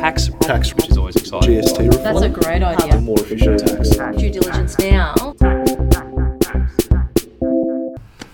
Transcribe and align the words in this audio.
tax, 0.00 0.30
tax, 0.40 0.74
which 0.74 0.88
is 0.88 0.96
always 0.96 1.14
exciting. 1.14 1.60
GST 1.60 1.88
reform. 1.88 2.02
That's 2.04 2.22
a 2.22 2.28
great 2.30 2.62
idea. 2.62 2.98
more 3.02 3.20
efficient 3.20 3.58
tax. 3.60 3.90
Due 4.16 4.30
diligence 4.30 4.78
now. 4.78 5.14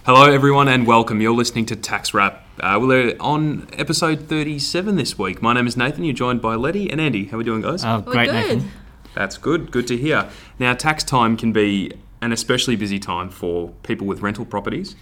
Hello, 0.04 0.32
everyone, 0.32 0.68
and 0.68 0.86
welcome. 0.86 1.20
You're 1.20 1.34
listening 1.34 1.66
to 1.66 1.74
Tax 1.74 2.14
Wrap. 2.14 2.46
Uh, 2.60 2.78
we're 2.80 3.16
on 3.18 3.66
episode 3.72 4.28
37 4.28 4.94
this 4.94 5.18
week. 5.18 5.42
My 5.42 5.54
name 5.54 5.66
is 5.66 5.76
Nathan. 5.76 6.04
You're 6.04 6.14
joined 6.14 6.40
by 6.40 6.54
Letty 6.54 6.88
and 6.88 7.00
Andy. 7.00 7.24
How 7.24 7.34
are 7.34 7.38
we 7.38 7.44
doing, 7.44 7.62
guys? 7.62 7.84
Oh, 7.84 8.04
We're 8.06 8.12
great, 8.12 8.26
good. 8.30 8.34
Nathan. 8.34 8.70
That's 9.16 9.36
good. 9.36 9.72
Good 9.72 9.88
to 9.88 9.96
hear. 9.96 10.28
Now, 10.60 10.72
tax 10.74 11.02
time 11.02 11.36
can 11.36 11.52
be 11.52 11.90
an 12.22 12.30
especially 12.30 12.76
busy 12.76 13.00
time 13.00 13.28
for 13.28 13.70
people 13.82 14.06
with 14.06 14.20
rental 14.20 14.44
properties. 14.44 14.94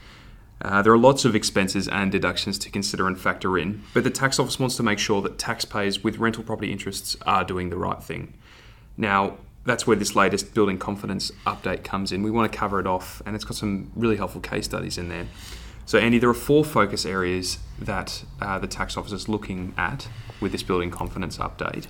Uh, 0.62 0.80
there 0.82 0.93
are 0.93 0.98
lots 0.98 1.25
of 1.25 1.34
expenses 1.34 1.89
and 1.89 2.11
deductions 2.11 2.59
to 2.59 2.71
consider 2.71 3.07
and 3.07 3.18
factor 3.18 3.59
in, 3.59 3.82
but 3.93 4.04
the 4.04 4.11
tax 4.11 4.39
office 4.39 4.59
wants 4.59 4.77
to 4.77 4.82
make 4.82 4.98
sure 4.98 5.21
that 5.21 5.39
taxpayers 5.39 6.03
with 6.03 6.18
rental 6.18 6.43
property 6.43 6.73
interests 6.73 7.16
are 7.27 7.45
doing 7.45 7.71
the 7.71 7.77
right 7.77 8.03
thing. 8.03 8.35
Now, 8.96 9.39
that's 9.64 9.86
where 9.86 9.96
this 9.96 10.14
latest 10.14 10.54
building 10.54 10.79
confidence 10.79 11.32
update 11.46 11.85
comes 11.85 12.13
in. 12.13 12.22
We 12.22 12.30
want 12.30 12.50
to 12.50 12.58
cover 12.58 12.80
it 12.80 12.86
off, 12.86 13.22
and 13.27 13.35
it's 13.35 13.44
got 13.44 13.57
some 13.57 13.90
really 13.96 14.17
helpful 14.17 14.40
case 14.40 14.67
studies 14.67 14.99
in 14.99 15.08
there. 15.08 15.27
So, 15.86 15.99
Andy, 15.99 16.18
there 16.18 16.30
are 16.30 16.35
four 16.35 16.64
focus 16.64 17.05
areas 17.05 17.58
that 17.79 18.25
uh, 18.41 18.58
the 18.58 18.66
tax 18.66 18.96
office 18.96 19.13
is 19.13 19.29
looking 19.29 19.75
at 19.77 20.08
with 20.41 20.52
this 20.52 20.63
building 20.63 20.91
confidence 20.91 21.39
update. 21.39 21.86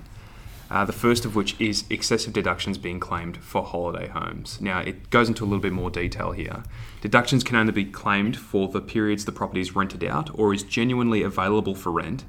Uh, 0.74 0.84
the 0.84 0.92
first 0.92 1.24
of 1.24 1.36
which 1.36 1.54
is 1.60 1.84
excessive 1.88 2.32
deductions 2.32 2.78
being 2.78 2.98
claimed 2.98 3.36
for 3.36 3.62
holiday 3.62 4.08
homes. 4.08 4.60
Now, 4.60 4.80
it 4.80 5.08
goes 5.08 5.28
into 5.28 5.44
a 5.44 5.46
little 5.46 5.60
bit 5.60 5.72
more 5.72 5.88
detail 5.88 6.32
here. 6.32 6.64
Deductions 7.00 7.44
can 7.44 7.54
only 7.54 7.70
be 7.70 7.84
claimed 7.84 8.36
for 8.36 8.66
the 8.66 8.80
periods 8.80 9.24
the 9.24 9.30
property 9.30 9.60
is 9.60 9.76
rented 9.76 10.02
out 10.02 10.36
or 10.36 10.52
is 10.52 10.64
genuinely 10.64 11.22
available 11.22 11.76
for 11.76 11.92
rent 11.92 12.24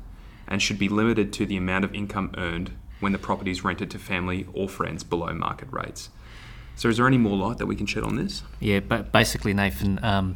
and 0.47 0.61
should 0.61 0.77
be 0.77 0.87
limited 0.87 1.33
to 1.33 1.47
the 1.47 1.57
amount 1.57 1.85
of 1.85 1.95
income 1.95 2.35
earned 2.37 2.69
when 2.99 3.13
the 3.13 3.17
property 3.17 3.49
is 3.49 3.63
rented 3.63 3.89
to 3.89 3.97
family 3.97 4.45
or 4.53 4.69
friends 4.69 5.03
below 5.03 5.33
market 5.33 5.69
rates. 5.71 6.11
So, 6.75 6.87
is 6.87 6.97
there 6.97 7.07
any 7.07 7.17
more 7.17 7.35
light 7.35 7.57
that 7.57 7.65
we 7.65 7.75
can 7.75 7.87
shed 7.87 8.03
on 8.03 8.15
this? 8.15 8.43
Yeah, 8.59 8.79
but 8.79 9.11
basically, 9.11 9.55
Nathan. 9.55 9.97
Um, 10.03 10.35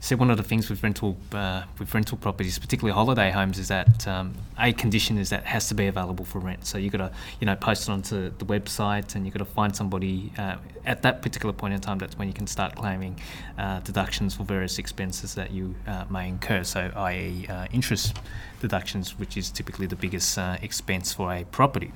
so 0.00 0.16
one 0.16 0.30
of 0.30 0.36
the 0.36 0.44
things 0.44 0.70
with 0.70 0.82
rental 0.82 1.16
uh, 1.32 1.64
with 1.78 1.92
rental 1.92 2.16
properties, 2.16 2.58
particularly 2.58 2.94
holiday 2.94 3.30
homes, 3.30 3.58
is 3.58 3.68
that 3.68 4.06
um, 4.06 4.34
a 4.58 4.72
condition 4.72 5.18
is 5.18 5.30
that 5.30 5.44
has 5.44 5.68
to 5.68 5.74
be 5.74 5.86
available 5.86 6.24
for 6.24 6.38
rent. 6.38 6.66
So 6.66 6.78
you've 6.78 6.92
got 6.92 6.98
to 6.98 7.12
you 7.40 7.46
know 7.46 7.56
post 7.56 7.88
it 7.88 7.92
onto 7.92 8.30
the 8.38 8.44
website, 8.44 9.16
and 9.16 9.26
you've 9.26 9.34
got 9.34 9.44
to 9.44 9.52
find 9.52 9.74
somebody 9.74 10.32
uh, 10.38 10.56
at 10.86 11.02
that 11.02 11.20
particular 11.22 11.52
point 11.52 11.74
in 11.74 11.80
time. 11.80 11.98
That's 11.98 12.16
when 12.16 12.28
you 12.28 12.34
can 12.34 12.46
start 12.46 12.76
claiming 12.76 13.18
uh, 13.58 13.80
deductions 13.80 14.34
for 14.34 14.44
various 14.44 14.78
expenses 14.78 15.34
that 15.34 15.50
you 15.50 15.74
uh, 15.86 16.04
may 16.08 16.28
incur. 16.28 16.62
So, 16.62 16.92
i.e., 16.94 17.46
uh, 17.48 17.66
interest 17.72 18.18
deductions, 18.60 19.18
which 19.18 19.36
is 19.36 19.50
typically 19.50 19.86
the 19.86 19.96
biggest 19.96 20.38
uh, 20.38 20.58
expense 20.62 21.12
for 21.12 21.32
a 21.32 21.44
property. 21.44 21.92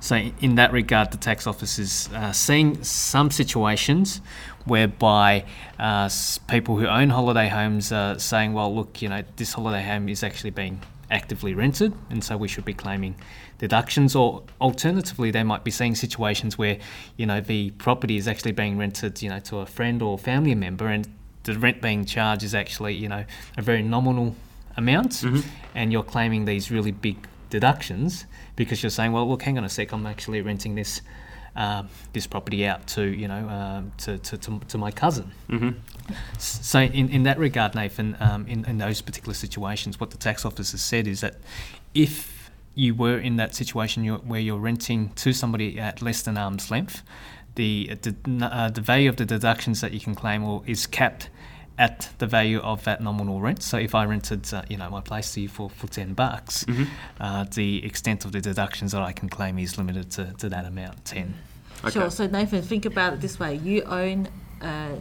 So, 0.00 0.16
in 0.16 0.56
that 0.56 0.72
regard, 0.72 1.10
the 1.12 1.16
tax 1.16 1.46
office 1.46 1.78
is 1.78 2.08
uh, 2.14 2.32
seeing 2.32 2.82
some 2.84 3.30
situations 3.30 4.20
whereby 4.66 5.44
uh, 5.78 6.08
people 6.48 6.76
who 6.76 6.86
own 6.86 7.10
holiday 7.10 7.48
homes 7.48 7.92
are 7.92 8.18
saying, 8.18 8.52
well, 8.52 8.74
look, 8.74 9.02
you 9.02 9.08
know, 9.08 9.22
this 9.36 9.52
holiday 9.52 9.82
home 9.82 10.08
is 10.08 10.22
actually 10.22 10.50
being 10.50 10.80
actively 11.10 11.54
rented, 11.54 11.92
and 12.10 12.24
so 12.24 12.36
we 12.36 12.48
should 12.48 12.64
be 12.64 12.74
claiming 12.74 13.14
deductions. 13.58 14.14
Or 14.14 14.42
alternatively, 14.60 15.30
they 15.30 15.42
might 15.42 15.64
be 15.64 15.70
seeing 15.70 15.94
situations 15.94 16.58
where, 16.58 16.78
you 17.16 17.26
know, 17.26 17.40
the 17.40 17.70
property 17.72 18.16
is 18.16 18.26
actually 18.28 18.52
being 18.52 18.78
rented, 18.78 19.22
you 19.22 19.28
know, 19.28 19.40
to 19.40 19.58
a 19.58 19.66
friend 19.66 20.02
or 20.02 20.18
family 20.18 20.54
member, 20.54 20.88
and 20.88 21.08
the 21.44 21.58
rent 21.58 21.80
being 21.82 22.04
charged 22.04 22.42
is 22.42 22.54
actually, 22.54 22.94
you 22.94 23.08
know, 23.08 23.24
a 23.56 23.62
very 23.62 23.82
nominal 23.82 24.34
amount, 24.76 25.22
and 25.74 25.92
you're 25.92 26.02
claiming 26.02 26.46
these 26.46 26.70
really 26.70 26.90
big 26.90 27.28
deductions 27.50 28.26
because 28.56 28.82
you're 28.82 28.90
saying, 28.90 29.12
well, 29.12 29.28
look, 29.28 29.42
hang 29.42 29.58
on 29.58 29.64
a 29.64 29.68
sec, 29.68 29.92
I'm 29.92 30.06
actually 30.06 30.40
renting 30.42 30.74
this 30.74 31.00
uh, 31.56 31.84
this 32.12 32.26
property 32.26 32.66
out 32.66 32.86
to 32.88 33.04
you 33.04 33.28
know 33.28 33.48
um, 33.48 33.92
to, 33.98 34.18
to, 34.18 34.36
to, 34.36 34.60
to 34.68 34.78
my 34.78 34.90
cousin. 34.90 35.30
Mm-hmm. 35.48 35.70
So 36.38 36.80
in, 36.80 37.08
in 37.10 37.22
that 37.24 37.38
regard, 37.38 37.74
Nathan, 37.74 38.16
um, 38.20 38.46
in, 38.46 38.64
in 38.64 38.78
those 38.78 39.00
particular 39.00 39.34
situations, 39.34 40.00
what 40.00 40.10
the 40.10 40.16
tax 40.16 40.44
office 40.44 40.72
has 40.72 40.82
said 40.82 41.06
is 41.06 41.20
that 41.20 41.36
if 41.94 42.50
you 42.74 42.92
were 42.94 43.18
in 43.18 43.36
that 43.36 43.54
situation 43.54 44.02
you're, 44.02 44.18
where 44.18 44.40
you're 44.40 44.58
renting 44.58 45.10
to 45.10 45.32
somebody 45.32 45.78
at 45.78 46.02
less 46.02 46.22
than 46.22 46.36
arm's 46.36 46.70
length, 46.70 47.02
the 47.54 47.96
the, 48.02 48.14
uh, 48.44 48.70
the 48.70 48.80
value 48.80 49.08
of 49.08 49.16
the 49.16 49.24
deductions 49.24 49.80
that 49.80 49.92
you 49.92 50.00
can 50.00 50.14
claim 50.14 50.42
or 50.42 50.62
is 50.66 50.86
capped 50.86 51.30
at 51.78 52.10
the 52.18 52.26
value 52.26 52.60
of 52.60 52.84
that 52.84 53.02
nominal 53.02 53.40
rent. 53.40 53.62
So 53.62 53.78
if 53.78 53.94
I 53.94 54.04
rented, 54.04 54.52
uh, 54.52 54.62
you 54.68 54.76
know, 54.76 54.88
my 54.90 55.00
place 55.00 55.32
to 55.34 55.40
you 55.40 55.48
for, 55.48 55.70
for 55.70 55.86
ten 55.86 56.14
bucks, 56.14 56.64
uh, 57.20 57.44
the 57.44 57.84
extent 57.84 58.24
of 58.24 58.32
the 58.32 58.40
deductions 58.40 58.92
that 58.92 59.02
I 59.02 59.12
can 59.12 59.28
claim 59.28 59.58
is 59.58 59.76
limited 59.76 60.10
to, 60.12 60.32
to 60.38 60.48
that 60.48 60.64
amount, 60.64 61.04
ten. 61.04 61.34
Okay. 61.80 61.90
Sure. 61.90 62.10
So 62.10 62.26
Nathan, 62.26 62.62
think 62.62 62.86
about 62.86 63.14
it 63.14 63.20
this 63.20 63.38
way: 63.38 63.56
you 63.56 63.82
own 63.82 64.28
a 64.60 64.96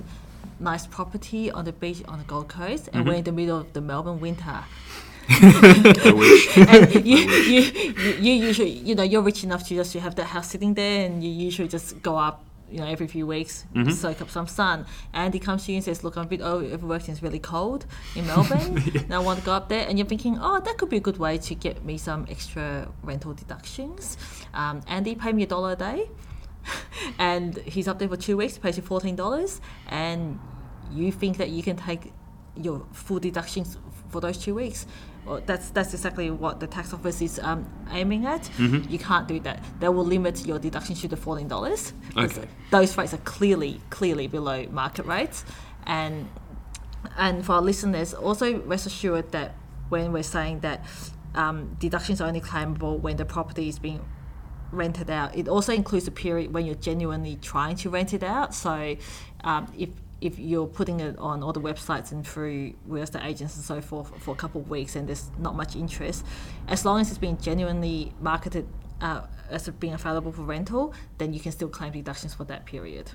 nice 0.59 0.87
property 0.87 1.51
on 1.51 1.65
the 1.65 1.73
beach 1.73 2.03
on 2.07 2.19
the 2.19 2.25
Gold 2.25 2.49
Coast, 2.49 2.89
and 2.93 3.05
we're 3.05 3.15
in 3.15 3.23
the 3.23 3.31
middle 3.31 3.59
of 3.59 3.73
the 3.73 3.81
Melbourne 3.81 4.19
winter. 4.19 4.63
And 6.55 6.93
you, 7.05 7.17
you, 7.17 7.61
you, 7.61 8.11
you 8.19 8.33
usually, 8.33 8.69
you 8.69 8.95
know, 8.95 9.03
you're 9.03 9.21
rich 9.21 9.43
enough 9.43 9.67
to 9.67 9.75
just 9.75 9.93
to 9.93 9.99
have 9.99 10.15
that 10.15 10.25
house 10.25 10.49
sitting 10.49 10.73
there, 10.73 11.05
and 11.05 11.23
you 11.23 11.29
usually 11.29 11.67
just 11.67 12.01
go 12.01 12.17
up, 12.17 12.43
you 12.73 12.79
know, 12.79 12.87
every 12.87 13.07
few 13.07 13.25
weeks, 13.27 13.65
soak 13.93 14.19
up 14.21 14.29
some 14.29 14.47
sun. 14.47 14.85
And 15.13 15.33
he 15.33 15.39
comes 15.39 15.65
to 15.65 15.71
you 15.71 15.77
and 15.77 15.85
says, 15.85 16.03
"Look, 16.03 16.15
I'm 16.17 16.25
a 16.25 16.27
bit 16.35 16.41
overworked 16.41 17.07
and 17.07 17.13
it's 17.15 17.23
really 17.23 17.39
cold 17.39 17.85
in 18.15 18.25
Melbourne, 18.25 18.81
and 18.95 19.13
I 19.13 19.19
want 19.19 19.37
to 19.39 19.45
go 19.45 19.53
up 19.53 19.69
there." 19.69 19.85
And 19.87 19.97
you're 19.99 20.07
thinking, 20.07 20.37
"Oh, 20.41 20.59
that 20.59 20.77
could 20.79 20.89
be 20.89 20.97
a 20.97 21.05
good 21.09 21.19
way 21.25 21.37
to 21.37 21.53
get 21.55 21.85
me 21.85 21.97
some 21.97 22.25
extra 22.29 22.91
rental 23.03 23.33
deductions." 23.33 24.17
Um, 24.53 24.81
Andy, 24.87 25.13
pay 25.15 25.31
me 25.33 25.43
a 25.43 25.47
dollar 25.47 25.73
a 25.73 25.75
day, 25.75 26.09
and 27.19 27.57
he's 27.59 27.87
up 27.87 27.99
there 27.99 28.09
for 28.09 28.17
two 28.17 28.37
weeks, 28.37 28.57
pays 28.57 28.77
you 28.77 28.83
fourteen 28.83 29.15
dollars, 29.15 29.61
and 29.89 30.39
you 30.91 31.11
think 31.11 31.37
that 31.37 31.49
you 31.49 31.61
can 31.61 31.77
take 31.77 32.11
your 32.55 32.85
full 32.91 33.19
deductions 33.19 33.77
for 34.09 34.19
those 34.19 34.37
two 34.37 34.55
weeks. 34.55 34.87
Well, 35.25 35.41
that's 35.45 35.69
that's 35.69 35.93
exactly 35.93 36.29
what 36.31 36.59
the 36.59 36.67
tax 36.67 36.93
office 36.93 37.21
is 37.21 37.39
um, 37.39 37.65
aiming 37.91 38.25
at. 38.25 38.49
You 38.89 38.99
can't 38.99 39.27
do 39.27 39.39
that. 39.41 39.63
That 39.79 39.93
will 39.93 40.05
limit 40.05 40.45
your 40.45 40.59
deductions 40.59 41.01
to 41.01 41.07
the 41.07 41.17
fourteen 41.17 41.47
dollars. 41.47 41.93
Okay. 42.17 42.47
Those 42.71 42.97
rates 42.97 43.13
are 43.13 43.23
clearly 43.23 43.81
clearly 43.89 44.27
below 44.27 44.65
market 44.71 45.05
rates, 45.05 45.45
and 45.85 46.27
and 47.17 47.45
for 47.45 47.53
our 47.53 47.61
listeners, 47.61 48.13
also 48.13 48.61
rest 48.61 48.85
assured 48.85 49.31
that 49.31 49.55
when 49.89 50.11
we're 50.11 50.23
saying 50.23 50.61
that 50.61 50.85
um, 51.35 51.75
deductions 51.79 52.21
are 52.21 52.27
only 52.27 52.41
claimable 52.41 52.99
when 52.99 53.17
the 53.17 53.25
property 53.25 53.69
is 53.69 53.79
being 53.79 54.03
rented 54.71 55.09
out, 55.09 55.35
it 55.37 55.47
also 55.47 55.71
includes 55.73 56.07
a 56.07 56.11
period 56.11 56.53
when 56.53 56.65
you're 56.65 56.75
genuinely 56.75 57.37
trying 57.41 57.75
to 57.75 57.89
rent 57.89 58.13
it 58.13 58.23
out. 58.23 58.53
So 58.55 58.95
um, 59.43 59.71
if 59.77 59.89
if 60.23 60.39
you're 60.39 60.67
putting 60.67 61.01
it 61.01 61.19
on 61.19 61.43
all 61.43 61.51
the 61.51 61.59
websites 61.59 62.13
and 62.13 62.25
through 62.25 62.73
real 62.87 63.03
estate 63.03 63.23
agents 63.25 63.55
and 63.57 63.65
so 63.65 63.81
forth 63.81 64.09
for 64.23 64.31
a 64.31 64.37
couple 64.37 64.61
of 64.61 64.69
weeks 64.69 64.95
and 64.95 65.09
there's 65.09 65.29
not 65.37 65.53
much 65.53 65.75
interest, 65.75 66.25
as 66.69 66.85
long 66.85 67.01
as 67.01 67.09
it's 67.09 67.17
being 67.17 67.37
genuinely 67.37 68.13
marketed 68.21 68.65
uh, 69.01 69.21
as 69.49 69.67
being 69.69 69.93
available 69.93 70.31
for 70.31 70.43
rental, 70.43 70.93
then 71.17 71.33
you 71.33 71.41
can 71.41 71.51
still 71.51 71.67
claim 71.67 71.91
deductions 71.91 72.33
for 72.33 72.45
that 72.45 72.65
period. 72.65 73.11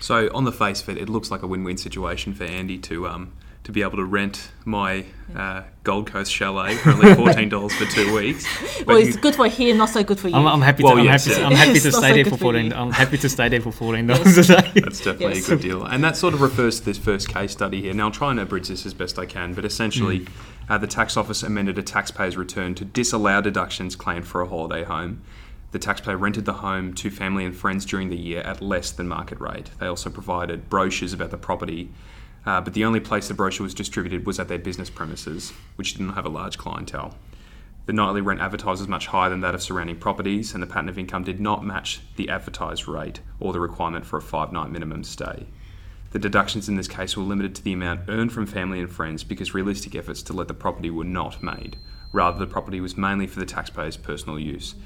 So 0.00 0.28
on 0.34 0.44
the 0.44 0.52
face 0.52 0.82
of 0.82 0.88
it, 0.88 0.98
it 0.98 1.08
looks 1.08 1.30
like 1.30 1.42
a 1.42 1.46
win-win 1.46 1.76
situation 1.76 2.34
for 2.34 2.42
Andy 2.44 2.78
to 2.78 3.06
um, 3.06 3.32
to 3.64 3.72
be 3.72 3.80
able 3.82 3.96
to 3.96 4.04
rent 4.04 4.50
my 4.66 5.04
uh, 5.34 5.62
Gold 5.84 6.06
Coast 6.10 6.30
chalet 6.30 6.76
for 6.76 6.90
only 6.90 7.14
fourteen 7.16 7.48
dollars 7.48 7.74
for 7.74 7.86
two 7.86 8.14
weeks. 8.14 8.46
But 8.80 8.86
well, 8.86 9.00
you- 9.00 9.08
it's 9.08 9.16
good 9.16 9.34
for 9.34 9.48
him, 9.48 9.78
not 9.78 9.88
so 9.88 10.04
good 10.04 10.20
for 10.20 10.28
you. 10.28 10.34
I'm, 10.34 10.46
I'm 10.46 10.60
happy. 10.60 10.82
Well, 10.82 10.94
to, 10.94 11.00
I'm, 11.00 11.06
yes, 11.06 11.24
happy 11.24 11.34
to, 11.36 11.40
yeah. 11.40 11.46
I'm 11.48 11.54
happy 11.56 11.72
to 11.72 11.80
stay 11.80 11.90
so 11.90 12.00
there 12.00 12.14
good 12.24 12.24
for 12.30 12.36
for 12.36 12.42
fourteen. 12.42 12.72
I'm 12.74 12.90
happy 12.92 13.18
to 13.18 13.28
stay 13.28 13.48
there 13.48 13.60
for 13.62 13.72
fourteen 13.72 14.06
dollars 14.08 14.36
a 14.38 14.42
day. 14.62 14.80
That's 14.80 14.98
definitely 14.98 15.36
Yes. 15.36 15.46
a 15.48 15.50
good 15.50 15.60
deal. 15.62 15.84
And 15.84 16.04
that 16.04 16.16
sort 16.16 16.34
of 16.34 16.40
refers 16.42 16.78
to 16.80 16.84
this 16.84 16.98
first 16.98 17.28
case 17.28 17.52
study 17.52 17.80
here. 17.80 17.94
Now, 17.94 18.04
I'll 18.06 18.10
try 18.10 18.30
and 18.30 18.38
abridge 18.38 18.68
this 18.68 18.84
as 18.86 18.92
best 18.94 19.18
I 19.18 19.26
can, 19.26 19.54
but 19.54 19.64
essentially, 19.64 20.26
uh, 20.68 20.76
the 20.78 20.86
tax 20.86 21.16
office 21.16 21.42
amended 21.42 21.78
a 21.78 21.82
taxpayer's 21.82 22.36
return 22.36 22.74
to 22.76 22.84
disallow 22.84 23.40
deductions 23.40 23.96
claimed 23.96 24.26
for 24.26 24.42
a 24.42 24.46
holiday 24.46 24.84
home. 24.84 25.22
The 25.72 25.78
taxpayer 25.80 26.16
rented 26.16 26.44
the 26.44 26.52
home 26.52 26.94
to 26.94 27.10
family 27.10 27.44
and 27.44 27.56
friends 27.56 27.84
during 27.84 28.08
the 28.08 28.16
year 28.16 28.42
at 28.42 28.60
less 28.62 28.92
than 28.92 29.08
market 29.08 29.40
rate. 29.40 29.70
They 29.80 29.86
also 29.86 30.08
provided 30.08 30.68
brochures 30.70 31.12
about 31.12 31.32
the 31.32 31.36
property, 31.36 31.90
uh, 32.46 32.60
but 32.60 32.74
the 32.74 32.84
only 32.84 33.00
place 33.00 33.28
the 33.28 33.34
brochure 33.34 33.64
was 33.64 33.74
distributed 33.74 34.26
was 34.26 34.38
at 34.38 34.48
their 34.48 34.58
business 34.58 34.90
premises, 34.90 35.52
which 35.76 35.94
didn't 35.94 36.12
have 36.14 36.26
a 36.26 36.30
large 36.30 36.58
clientele. 36.58 37.14
The 37.86 37.92
nightly 37.92 38.20
rent 38.22 38.40
advertised 38.40 38.80
was 38.80 38.88
much 38.88 39.08
higher 39.08 39.28
than 39.28 39.40
that 39.40 39.54
of 39.54 39.62
surrounding 39.62 39.96
properties, 39.98 40.54
and 40.54 40.62
the 40.62 40.66
pattern 40.66 40.88
of 40.88 40.98
income 40.98 41.22
did 41.24 41.38
not 41.40 41.64
match 41.64 42.00
the 42.16 42.30
advertised 42.30 42.88
rate 42.88 43.20
or 43.38 43.52
the 43.52 43.60
requirement 43.60 44.06
for 44.06 44.16
a 44.18 44.22
five 44.22 44.52
night 44.52 44.70
minimum 44.70 45.04
stay. 45.04 45.46
The 46.12 46.18
deductions 46.18 46.68
in 46.68 46.76
this 46.76 46.88
case 46.88 47.16
were 47.16 47.24
limited 47.24 47.54
to 47.56 47.62
the 47.62 47.72
amount 47.72 48.02
earned 48.08 48.32
from 48.32 48.46
family 48.46 48.78
and 48.80 48.90
friends 48.90 49.24
because 49.24 49.52
realistic 49.52 49.94
efforts 49.96 50.22
to 50.22 50.32
let 50.32 50.48
the 50.48 50.54
property 50.54 50.88
were 50.88 51.04
not 51.04 51.42
made. 51.42 51.76
Rather, 52.12 52.38
the 52.38 52.46
property 52.46 52.80
was 52.80 52.96
mainly 52.96 53.26
for 53.26 53.40
the 53.40 53.46
taxpayer's 53.46 53.96
personal 53.96 54.38
use. 54.38 54.76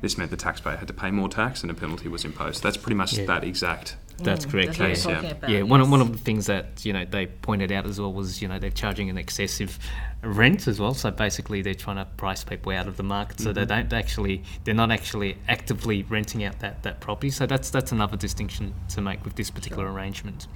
This 0.00 0.16
meant 0.16 0.30
the 0.30 0.36
taxpayer 0.36 0.76
had 0.76 0.88
to 0.88 0.94
pay 0.94 1.10
more 1.10 1.28
tax 1.28 1.62
and 1.62 1.70
a 1.70 1.74
penalty 1.74 2.08
was 2.08 2.24
imposed. 2.24 2.62
That's 2.62 2.76
pretty 2.78 2.94
much 2.94 3.18
Yeah. 3.18 3.26
that 3.26 3.44
exact 3.44 3.96
That's 4.18 4.46
Mm, 4.46 4.50
correct. 4.50 4.78
That's 4.78 5.04
what 5.06 5.22
yeah. 5.22 5.30
about, 5.30 5.50
Yeah, 5.50 5.62
one, 5.62 5.80
of, 5.80 5.90
one 5.90 6.00
of 6.00 6.12
the 6.12 6.18
things 6.18 6.46
that 6.46 6.84
you 6.84 6.92
know 6.92 7.04
they 7.04 7.26
pointed 7.26 7.70
out 7.72 7.86
as 7.86 8.00
well 8.00 8.12
was 8.12 8.42
you 8.42 8.48
know 8.48 8.58
they're 8.58 8.70
charging 8.70 9.08
an 9.10 9.16
excessive 9.18 9.78
rent 10.22 10.66
as 10.66 10.80
well. 10.80 10.94
So 10.94 11.10
basically, 11.10 11.62
they're 11.62 11.74
trying 11.74 11.96
to 11.96 12.04
price 12.16 12.42
people 12.44 12.72
out 12.72 12.88
of 12.88 12.96
the 12.96 13.02
market, 13.02 13.40
so 13.40 13.52
they 13.52 13.64
don't 13.64 13.92
actually 13.92 14.42
they're 14.64 14.74
not 14.74 14.90
actually 14.90 15.36
actively 15.48 16.02
renting 16.04 16.44
out 16.44 16.58
that, 16.60 16.82
that 16.82 17.00
property. 17.00 17.30
So 17.30 17.46
that's 17.46 17.70
that's 17.70 17.92
another 17.92 18.16
distinction 18.16 18.74
to 18.90 19.00
make 19.00 19.24
with 19.24 19.36
this 19.36 19.50
particular 19.50 19.90
arrangement. 19.90 20.46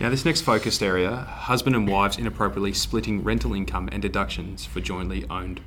Now, 0.00 0.10
this 0.10 0.24
next 0.24 0.40
focused 0.40 0.82
area 0.82 1.14
husband 1.14 1.76
and 1.76 1.88
wives 1.88 2.18
inappropriately 2.18 2.72
splitting 2.72 3.22
rental 3.22 3.54
income 3.54 3.88
and 3.92 4.02
deductions 4.02 4.64
for 4.64 4.80
jointly 4.80 5.24
owned 5.30 5.60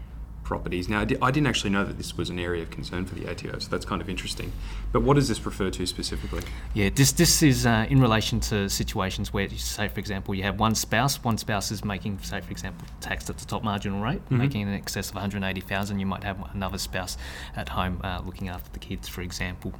properties. 0.47 0.87
Now, 0.87 1.01
I, 1.01 1.05
di- 1.05 1.17
I 1.21 1.29
didn't 1.29 1.47
actually 1.47 1.71
know 1.71 1.83
that 1.83 1.97
this 1.97 2.15
was 2.15 2.29
an 2.29 2.39
area 2.39 2.63
of 2.63 2.69
concern 2.69 3.05
for 3.05 3.15
the 3.15 3.29
ATO, 3.29 3.59
so 3.59 3.69
that's 3.69 3.85
kind 3.85 4.01
of 4.01 4.09
interesting. 4.09 4.53
But 4.93 5.01
what 5.01 5.15
does 5.15 5.27
this 5.27 5.45
refer 5.45 5.69
to 5.71 5.85
specifically? 5.85 6.41
Yeah, 6.73 6.89
this 6.89 7.11
this 7.11 7.43
is 7.43 7.65
uh, 7.65 7.85
in 7.89 7.99
relation 7.99 8.39
to 8.51 8.69
situations 8.69 9.33
where, 9.33 9.49
say, 9.49 9.89
for 9.89 9.99
example, 9.99 10.33
you 10.33 10.43
have 10.43 10.57
one 10.59 10.73
spouse. 10.73 11.21
One 11.23 11.37
spouse 11.37 11.69
is 11.69 11.83
making, 11.83 12.19
say, 12.19 12.39
for 12.39 12.51
example, 12.51 12.87
taxed 13.01 13.29
at 13.29 13.37
the 13.37 13.45
top 13.45 13.63
marginal 13.63 14.01
rate, 14.01 14.21
making 14.31 14.61
in 14.61 14.73
excess 14.73 15.09
of 15.09 15.15
180,000. 15.15 15.99
You 15.99 16.05
might 16.05 16.23
have 16.23 16.37
another 16.53 16.77
spouse 16.77 17.17
at 17.55 17.67
home 17.69 17.99
uh, 18.03 18.21
looking 18.25 18.47
after 18.47 18.71
the 18.71 18.79
kids, 18.79 19.07
for 19.09 19.21
example. 19.21 19.73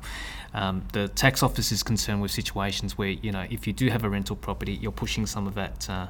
Um, 0.53 0.83
the 0.91 1.07
tax 1.07 1.41
office 1.43 1.71
is 1.71 1.81
concerned 1.81 2.21
with 2.21 2.31
situations 2.31 2.97
where, 2.97 3.09
you 3.09 3.31
know, 3.31 3.45
if 3.49 3.67
you 3.67 3.73
do 3.73 3.89
have 3.89 4.03
a 4.03 4.09
rental 4.09 4.35
property, 4.35 4.73
you're 4.73 4.91
pushing 4.91 5.25
some 5.25 5.47
of 5.47 5.55
that. 5.55 5.89
Uh, 5.89 6.07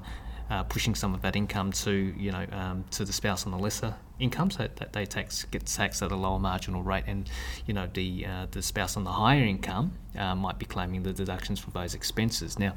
uh, 0.49 0.63
pushing 0.63 0.95
some 0.95 1.13
of 1.13 1.21
that 1.21 1.35
income 1.35 1.71
to 1.71 1.91
you 2.17 2.31
know 2.31 2.45
um, 2.51 2.85
to 2.91 3.05
the 3.05 3.13
spouse 3.13 3.45
on 3.45 3.51
the 3.51 3.57
lesser 3.57 3.95
income, 4.19 4.49
so 4.49 4.67
that 4.75 4.93
they 4.93 5.05
tax 5.05 5.45
get 5.45 5.65
taxed 5.65 6.01
at 6.01 6.11
a 6.11 6.15
lower 6.15 6.39
marginal 6.39 6.83
rate, 6.83 7.03
and 7.07 7.29
you 7.65 7.73
know 7.73 7.87
the 7.93 8.25
uh, 8.25 8.47
the 8.51 8.61
spouse 8.61 8.97
on 8.97 9.03
the 9.03 9.11
higher 9.11 9.43
income 9.43 9.91
uh, 10.17 10.35
might 10.35 10.59
be 10.59 10.65
claiming 10.65 11.03
the 11.03 11.13
deductions 11.13 11.59
from 11.59 11.73
those 11.73 11.93
expenses. 11.93 12.59
Now, 12.59 12.73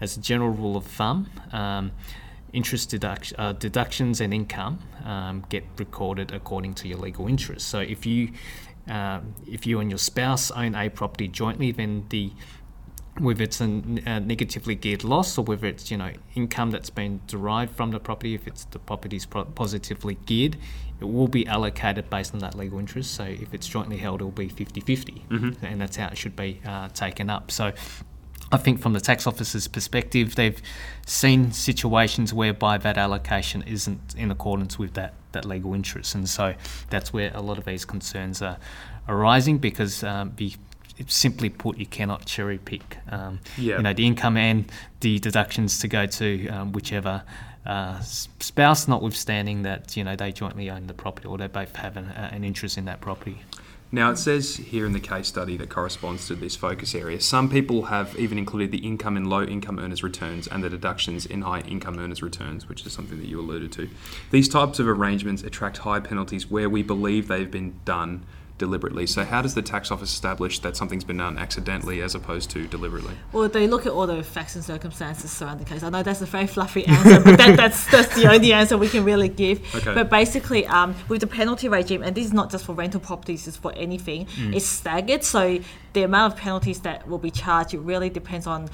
as 0.00 0.16
a 0.16 0.20
general 0.20 0.50
rule 0.50 0.76
of 0.76 0.84
thumb. 0.86 1.28
Um, 1.52 1.92
Interest 2.52 2.92
uh, 3.04 3.52
deductions 3.52 4.20
and 4.20 4.34
income 4.34 4.80
um, 5.04 5.44
get 5.50 5.62
recorded 5.78 6.32
according 6.32 6.74
to 6.74 6.88
your 6.88 6.98
legal 6.98 7.28
interest. 7.28 7.68
So 7.68 7.78
if 7.78 8.04
you 8.04 8.32
um, 8.88 9.36
if 9.46 9.66
you 9.68 9.78
and 9.78 9.88
your 9.88 9.98
spouse 9.98 10.50
own 10.50 10.74
a 10.74 10.88
property 10.88 11.28
jointly, 11.28 11.70
then 11.70 12.06
the 12.08 12.32
whether 13.18 13.42
it's 13.42 13.60
a, 13.60 13.64
a 13.64 14.20
negatively 14.20 14.74
geared 14.74 15.04
loss 15.04 15.36
or 15.36 15.44
whether 15.44 15.66
it's 15.66 15.90
you 15.90 15.96
know 15.96 16.12
income 16.34 16.70
that's 16.70 16.90
been 16.90 17.20
derived 17.26 17.74
from 17.74 17.90
the 17.90 18.00
property 18.00 18.34
if 18.34 18.46
it's 18.46 18.64
the 18.66 18.78
property's 18.78 19.26
pro- 19.26 19.44
positively 19.44 20.16
geared 20.26 20.56
it 21.00 21.08
will 21.08 21.28
be 21.28 21.46
allocated 21.46 22.10
based 22.10 22.34
on 22.34 22.40
that 22.40 22.54
legal 22.54 22.78
interest. 22.78 23.14
So 23.14 23.24
if 23.24 23.54
it's 23.54 23.66
jointly 23.66 23.96
held 23.96 24.20
it 24.20 24.24
will 24.24 24.30
be 24.30 24.48
50-50 24.48 25.22
and 25.62 25.80
that's 25.80 25.96
how 25.96 26.08
it 26.08 26.18
should 26.18 26.36
be 26.36 26.60
uh, 26.66 26.88
taken 26.88 27.30
up. 27.30 27.50
So 27.50 27.72
I 28.52 28.56
think 28.56 28.80
from 28.80 28.92
the 28.94 29.00
tax 29.00 29.26
officer's 29.26 29.68
perspective, 29.68 30.34
they've 30.34 30.60
seen 31.06 31.52
situations 31.52 32.34
whereby 32.34 32.78
that 32.78 32.98
allocation 32.98 33.62
isn't 33.62 34.14
in 34.16 34.30
accordance 34.30 34.78
with 34.78 34.94
that, 34.94 35.14
that 35.32 35.44
legal 35.44 35.72
interest, 35.72 36.16
and 36.16 36.28
so 36.28 36.54
that's 36.88 37.12
where 37.12 37.30
a 37.32 37.42
lot 37.42 37.58
of 37.58 37.64
these 37.64 37.84
concerns 37.84 38.42
are 38.42 38.58
arising 39.08 39.58
because 39.58 40.02
um, 40.02 40.30
be, 40.30 40.56
simply 41.08 41.48
put, 41.48 41.78
you 41.78 41.86
cannot 41.86 42.26
cherry 42.26 42.58
pick, 42.58 42.98
um, 43.10 43.40
Yeah. 43.56 43.76
you 43.76 43.82
know, 43.82 43.92
the 43.92 44.06
income 44.06 44.36
and 44.36 44.70
the 45.00 45.18
deductions 45.18 45.78
to 45.80 45.88
go 45.88 46.06
to 46.06 46.48
um, 46.48 46.72
whichever 46.72 47.22
uh, 47.66 48.00
spouse, 48.00 48.88
notwithstanding 48.88 49.62
that 49.62 49.96
you 49.96 50.02
know 50.02 50.16
they 50.16 50.32
jointly 50.32 50.70
own 50.70 50.86
the 50.86 50.94
property 50.94 51.28
or 51.28 51.36
they 51.36 51.46
both 51.46 51.76
have 51.76 51.96
an, 51.96 52.06
uh, 52.06 52.30
an 52.32 52.42
interest 52.42 52.78
in 52.78 52.86
that 52.86 53.00
property. 53.00 53.42
Now, 53.92 54.12
it 54.12 54.18
says 54.18 54.56
here 54.56 54.86
in 54.86 54.92
the 54.92 55.00
case 55.00 55.26
study 55.26 55.56
that 55.56 55.68
corresponds 55.68 56.28
to 56.28 56.36
this 56.36 56.54
focus 56.54 56.94
area, 56.94 57.20
some 57.20 57.50
people 57.50 57.86
have 57.86 58.16
even 58.16 58.38
included 58.38 58.70
the 58.70 58.78
income 58.78 59.16
in 59.16 59.24
low 59.24 59.42
income 59.42 59.80
earners' 59.80 60.04
returns 60.04 60.46
and 60.46 60.62
the 60.62 60.70
deductions 60.70 61.26
in 61.26 61.42
high 61.42 61.60
income 61.62 61.98
earners' 61.98 62.22
returns, 62.22 62.68
which 62.68 62.86
is 62.86 62.92
something 62.92 63.18
that 63.18 63.26
you 63.26 63.40
alluded 63.40 63.72
to. 63.72 63.90
These 64.30 64.48
types 64.48 64.78
of 64.78 64.86
arrangements 64.86 65.42
attract 65.42 65.78
high 65.78 65.98
penalties 65.98 66.48
where 66.48 66.70
we 66.70 66.84
believe 66.84 67.26
they've 67.26 67.50
been 67.50 67.80
done 67.84 68.24
deliberately. 68.60 69.06
So, 69.06 69.24
how 69.24 69.42
does 69.42 69.54
the 69.54 69.62
tax 69.62 69.90
office 69.90 70.12
establish 70.12 70.60
that 70.60 70.76
something's 70.76 71.02
been 71.02 71.16
done 71.16 71.36
accidentally 71.36 72.00
as 72.00 72.14
opposed 72.14 72.50
to 72.50 72.68
deliberately? 72.68 73.16
Well, 73.32 73.48
they 73.48 73.66
look 73.66 73.86
at 73.86 73.92
all 73.92 74.06
the 74.06 74.22
facts 74.22 74.54
and 74.54 74.64
circumstances 74.64 75.32
surrounding 75.32 75.64
the 75.64 75.70
case. 75.70 75.82
I 75.82 75.88
know 75.88 76.04
that's 76.04 76.20
a 76.20 76.26
very 76.26 76.46
fluffy 76.46 76.86
answer, 76.86 77.18
but 77.24 77.38
that, 77.38 77.56
that's 77.56 77.90
that's 77.90 78.14
the 78.14 78.30
only 78.30 78.52
answer 78.52 78.78
we 78.78 78.88
can 78.88 79.02
really 79.02 79.28
give. 79.28 79.58
Okay. 79.74 79.94
But 79.94 80.10
basically, 80.10 80.64
um, 80.66 80.94
with 81.08 81.22
the 81.22 81.26
penalty 81.26 81.68
regime, 81.68 82.04
and 82.04 82.14
this 82.14 82.26
is 82.26 82.32
not 82.32 82.52
just 82.52 82.64
for 82.64 82.74
rental 82.74 83.00
properties, 83.00 83.48
it's 83.48 83.56
for 83.56 83.72
anything. 83.74 84.28
It's 84.54 84.66
staggered, 84.66 85.24
so 85.24 85.58
the 85.94 86.02
amount 86.02 86.34
of 86.34 86.38
penalties 86.38 86.80
that 86.80 87.08
will 87.08 87.18
be 87.18 87.32
charged 87.32 87.74
it 87.74 87.80
really 87.80 88.10
depends 88.10 88.46
on. 88.46 88.68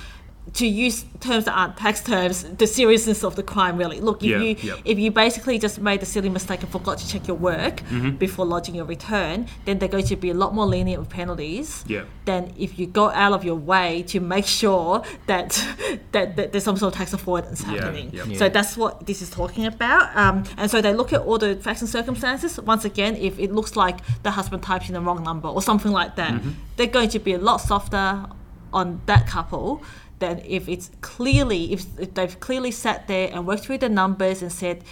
To 0.54 0.66
use 0.66 1.04
terms 1.20 1.44
that 1.46 1.52
aren't 1.58 1.76
tax 1.76 2.00
terms, 2.02 2.44
the 2.44 2.66
seriousness 2.68 3.24
of 3.24 3.34
the 3.34 3.42
crime 3.42 3.76
really. 3.76 4.00
Look, 4.00 4.22
if 4.22 4.30
Yeah, 4.30 4.38
you 4.38 4.74
if 4.84 4.98
you 4.98 5.10
basically 5.10 5.58
just 5.58 5.80
made 5.80 6.02
a 6.02 6.06
silly 6.06 6.28
mistake 6.28 6.62
and 6.62 6.70
forgot 6.70 6.98
to 6.98 7.08
check 7.08 7.26
your 7.26 7.36
work 7.36 7.76
Mm-hmm. 7.90 8.10
before 8.16 8.46
lodging 8.46 8.74
your 8.76 8.84
return, 8.84 9.48
then 9.64 9.78
they're 9.78 9.88
going 9.88 10.06
to 10.06 10.16
be 10.16 10.30
a 10.30 10.34
lot 10.34 10.54
more 10.54 10.64
lenient 10.64 11.00
with 11.00 11.10
penalties 11.10 11.84
Yeah. 11.88 12.04
than 12.26 12.52
if 12.56 12.78
you 12.78 12.86
go 12.86 13.10
out 13.10 13.32
of 13.32 13.44
your 13.44 13.56
way 13.56 14.02
to 14.04 14.20
make 14.20 14.46
sure 14.46 15.02
that 15.26 15.48
that, 16.12 16.36
that 16.36 16.52
there's 16.52 16.64
some 16.64 16.76
sort 16.76 16.94
of 16.94 16.98
tax 16.98 17.12
avoidance 17.12 17.62
happening. 17.62 18.12
So 18.36 18.48
that's 18.48 18.76
what 18.76 19.04
this 19.06 19.20
is 19.22 19.30
talking 19.30 19.66
about. 19.66 20.16
Um, 20.16 20.44
and 20.56 20.70
so 20.70 20.80
they 20.80 20.94
look 20.94 21.12
at 21.12 21.20
all 21.22 21.38
the 21.38 21.56
facts 21.56 21.80
and 21.82 21.90
circumstances. 21.90 22.58
Once 22.60 22.84
again, 22.84 23.16
if 23.16 23.38
it 23.38 23.50
looks 23.52 23.74
like 23.76 23.96
the 24.22 24.30
husband 24.30 24.62
types 24.62 24.86
in 24.88 24.94
the 24.94 25.00
wrong 25.00 25.22
number 25.24 25.48
or 25.48 25.60
something 25.60 25.90
like 25.92 26.14
that, 26.16 26.34
Mm-hmm. 26.34 26.50
they're 26.76 26.86
going 26.98 27.08
to 27.10 27.18
be 27.18 27.32
a 27.34 27.38
lot 27.38 27.58
softer 27.60 28.26
on 28.72 29.00
that 29.06 29.26
couple 29.26 29.82
than 30.18 30.38
if 30.46 30.68
it's 30.68 30.90
clearly 31.00 31.72
if, 31.72 31.86
if 31.98 32.14
they've 32.14 32.38
clearly 32.40 32.70
sat 32.70 33.06
there 33.08 33.28
and 33.32 33.46
worked 33.46 33.64
through 33.64 33.78
the 33.78 33.88
numbers 33.88 34.42
and 34.42 34.52
said. 34.52 34.82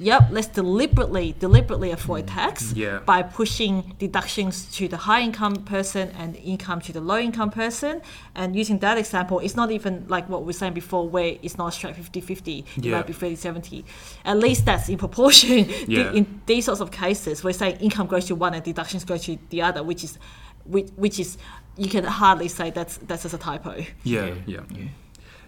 Yep, 0.00 0.22
let's 0.32 0.48
deliberately 0.48 1.36
deliberately 1.38 1.92
avoid 1.92 2.26
tax 2.26 2.72
Mm. 2.72 2.76
Yeah. 2.76 2.98
by 3.06 3.22
pushing 3.22 3.94
deductions 4.00 4.64
to 4.76 4.88
the 4.88 4.96
high 4.96 5.20
income 5.20 5.54
person 5.54 6.10
and 6.18 6.34
income 6.34 6.80
to 6.80 6.92
the 6.92 7.00
low 7.00 7.16
income 7.18 7.50
person. 7.52 8.02
And 8.34 8.56
using 8.56 8.80
that 8.80 8.98
example, 8.98 9.38
it's 9.38 9.54
not 9.54 9.70
even 9.70 10.04
like 10.08 10.28
what 10.28 10.40
we 10.42 10.46
were 10.46 10.52
saying 10.52 10.72
before, 10.74 11.08
where 11.08 11.36
it's 11.42 11.56
not 11.56 11.72
straight 11.74 11.94
50 11.94 12.20
50, 12.20 12.58
it 12.76 12.84
Yeah. 12.84 12.96
might 12.96 13.06
be 13.06 13.12
30 13.12 13.36
70. 13.36 13.84
At 14.24 14.38
least 14.38 14.64
that's 14.66 14.88
in 14.88 14.98
proportion. 14.98 15.68
The- 15.68 15.84
Yeah. 15.86 16.12
In 16.12 16.40
these 16.46 16.64
sorts 16.64 16.80
of 16.80 16.90
cases, 16.90 17.44
we're 17.44 17.52
saying 17.52 17.76
income 17.76 18.08
goes 18.08 18.24
to 18.24 18.34
one 18.34 18.52
and 18.52 18.64
deductions 18.64 19.04
go 19.04 19.16
to 19.16 19.38
the 19.50 19.62
other, 19.62 19.84
which 19.84 20.02
is, 20.02 20.18
which, 20.64 20.88
which 20.96 21.20
is, 21.20 21.38
you 21.76 21.88
can 21.88 22.04
hardly 22.04 22.48
say 22.48 22.70
that's 22.70 22.96
that's 22.98 23.22
just 23.22 23.34
a 23.34 23.38
typo. 23.38 23.84
Yeah, 24.02 24.34
yeah. 24.46 24.60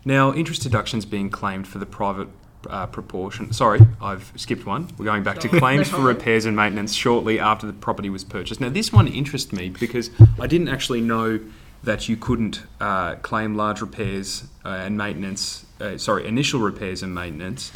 Now, 0.04 0.32
interest 0.32 0.62
deductions 0.62 1.04
being 1.04 1.30
claimed 1.30 1.66
for 1.66 1.78
the 1.78 1.86
private 1.86 2.28
uh, 2.70 2.86
proportion. 2.86 3.52
Sorry, 3.52 3.80
I've 4.00 4.32
skipped 4.36 4.66
one. 4.66 4.88
We're 4.98 5.04
going 5.04 5.22
back 5.22 5.38
to 5.40 5.48
claims 5.48 5.88
for 5.88 6.00
repairs 6.00 6.44
and 6.44 6.56
maintenance 6.56 6.94
shortly 6.94 7.38
after 7.38 7.66
the 7.66 7.72
property 7.72 8.08
was 8.08 8.24
purchased. 8.24 8.60
Now, 8.60 8.68
this 8.68 8.92
one 8.92 9.08
interests 9.08 9.52
me 9.52 9.68
because 9.68 10.10
I 10.40 10.46
didn't 10.46 10.68
actually 10.68 11.00
know 11.00 11.40
that 11.82 12.08
you 12.08 12.16
couldn't 12.16 12.62
uh, 12.80 13.16
claim 13.16 13.56
large 13.56 13.80
repairs 13.80 14.44
uh, 14.64 14.68
and 14.68 14.96
maintenance. 14.96 15.66
Uh, 15.80 15.98
sorry, 15.98 16.26
initial 16.26 16.60
repairs 16.60 17.02
and 17.02 17.14
maintenance 17.14 17.70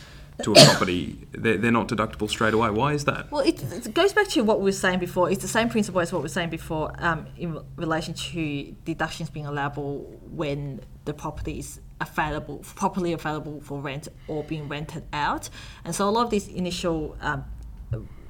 to 0.44 0.52
a 0.52 0.54
property. 0.54 1.18
They're, 1.32 1.56
they're 1.58 1.70
not 1.70 1.88
deductible 1.88 2.28
straight 2.28 2.54
away. 2.54 2.70
Why 2.70 2.92
is 2.92 3.04
that? 3.04 3.30
Well, 3.30 3.42
it, 3.42 3.62
it 3.72 3.94
goes 3.94 4.12
back 4.12 4.28
to 4.28 4.42
what 4.42 4.58
we 4.60 4.64
were 4.64 4.72
saying 4.72 4.98
before. 4.98 5.30
It's 5.30 5.42
the 5.42 5.48
same 5.48 5.68
principle 5.68 6.00
as 6.00 6.12
what 6.12 6.20
we 6.20 6.24
were 6.24 6.28
saying 6.28 6.50
before 6.50 6.92
um, 6.98 7.26
in 7.36 7.58
relation 7.76 8.14
to 8.14 8.74
deductions 8.84 9.30
being 9.30 9.46
allowable 9.46 10.20
when 10.30 10.80
the 11.04 11.14
property 11.14 11.58
is 11.58 11.80
available, 12.00 12.58
properly 12.76 13.12
available 13.12 13.60
for 13.60 13.80
rent 13.80 14.08
or 14.28 14.42
being 14.44 14.68
rented 14.68 15.04
out. 15.12 15.48
And 15.84 15.94
so 15.94 16.08
a 16.08 16.10
lot 16.10 16.24
of 16.24 16.30
these 16.30 16.48
initial 16.48 17.16
um, 17.20 17.44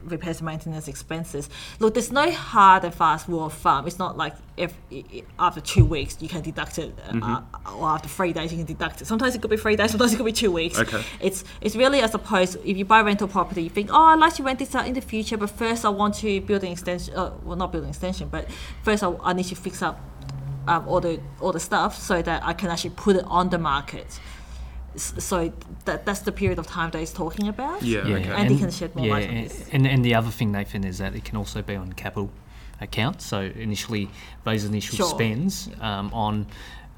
repairs 0.05 0.39
and 0.39 0.47
maintenance 0.47 0.89
expenses. 0.89 1.49
Look, 1.79 1.95
there's 1.95 2.11
no 2.13 2.31
hard 2.31 2.85
and 2.85 2.95
fast 2.95 3.29
rule 3.29 3.45
of 3.45 3.53
thumb. 3.53 3.87
It's 3.87 3.99
not 3.99 4.17
like 4.17 4.35
if 4.57 4.73
i- 4.93 5.05
i- 5.15 5.23
after 5.39 5.61
two 5.61 5.85
weeks 5.85 6.17
you 6.21 6.29
can 6.29 6.41
deduct 6.43 6.79
it, 6.79 6.99
uh, 7.23 7.41
or 7.77 7.89
after 7.89 8.09
three 8.09 8.33
days 8.33 8.51
you 8.53 8.59
can 8.59 8.67
deduct 8.67 9.03
it. 9.03 9.07
Sometimes 9.07 9.35
it 9.35 9.41
could 9.43 9.51
be 9.51 9.57
three 9.57 9.77
days, 9.77 9.91
sometimes 9.91 10.13
it 10.13 10.17
could 10.17 10.27
be 10.27 10.33
two 10.33 10.51
weeks. 10.53 10.79
Okay. 10.79 11.03
It's 11.21 11.45
it's 11.61 11.77
really 11.77 12.01
as 12.01 12.15
opposed 12.15 12.57
if 12.65 12.77
you 12.77 12.85
buy 12.85 13.01
rental 13.03 13.29
property, 13.29 13.63
you 13.63 13.71
think, 13.71 13.91
oh, 13.93 14.05
I'd 14.07 14.19
like 14.19 14.35
to 14.35 14.43
rent 14.43 14.59
this 14.59 14.75
out 14.75 14.87
in 14.87 14.95
the 14.95 15.01
future, 15.01 15.37
but 15.37 15.51
first 15.51 15.85
I 15.85 15.89
want 15.91 16.15
to 16.17 16.41
build 16.41 16.63
an 16.65 16.73
extension. 16.73 17.15
Uh, 17.15 17.31
well, 17.45 17.57
not 17.57 17.73
build 17.73 17.85
an 17.85 17.91
extension, 17.91 18.29
but 18.29 18.49
first 18.83 19.03
I, 19.03 19.13
I 19.23 19.33
need 19.33 19.47
to 19.47 19.55
fix 19.55 19.83
up 19.83 20.01
um, 20.69 20.87
all 20.89 21.01
the 21.01 21.21
all 21.41 21.53
the 21.53 21.61
stuff 21.61 21.97
so 21.97 22.21
that 22.23 22.43
I 22.45 22.53
can 22.53 22.69
actually 22.71 22.91
put 22.91 23.17
it 23.17 23.25
on 23.27 23.49
the 23.51 23.59
market. 23.59 24.21
S- 24.95 25.15
So 25.19 25.53
that 25.85 26.05
that's 26.05 26.21
the 26.21 26.33
period 26.33 26.59
of 26.59 26.67
time 26.67 26.91
that 26.91 26.99
he's 26.99 27.13
talking 27.13 27.49
about. 27.49 27.83
Yeah, 27.83 28.07
Yeah, 28.07 28.17
okay. 28.17 28.31
And 28.31 28.51
he 28.51 28.59
can 28.59 28.71
shed 28.71 28.95
more 28.97 29.07
yeah, 29.07 29.13
light 29.13 29.29
on 29.29 29.37
and, 29.37 29.51
this. 29.51 29.69
and 29.73 29.87
and 29.87 30.05
the 30.05 30.15
other 30.15 30.31
thing, 30.31 30.53
Nathan, 30.53 30.85
is 30.85 30.99
that 30.99 31.15
it 31.15 31.25
can 31.25 31.37
also 31.37 31.63
be 31.63 31.77
on 31.77 31.93
capital 31.93 32.31
accounts. 32.81 33.25
So 33.27 33.41
initially, 33.41 34.09
those 34.45 34.65
initial 34.65 34.97
Sure. 34.97 35.07
spends 35.07 35.69
um, 35.81 36.13
on 36.13 36.47